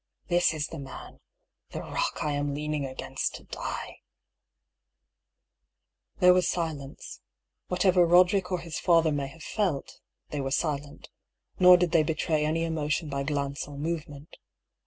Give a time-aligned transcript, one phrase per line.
[0.29, 1.19] This is the man—
[1.73, 3.99] the rock I am leaning against to die!"
[6.19, 7.21] There was silence.
[7.67, 9.99] Whatever Roderick or his father may have felt,
[10.31, 11.11] they were silent;
[11.59, 14.37] nor did they betray any emotion by glance or movement.